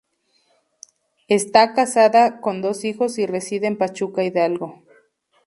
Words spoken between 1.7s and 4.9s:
casada, con dos hijos y reside en Pachuca, Hidalgo.